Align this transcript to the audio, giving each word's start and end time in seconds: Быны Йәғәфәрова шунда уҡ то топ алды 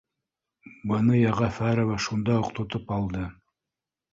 Быны 0.91 1.17
Йәғәфәрова 1.19 1.99
шунда 2.09 2.39
уҡ 2.45 2.51
то 2.61 2.67
топ 2.77 2.95
алды 2.99 3.25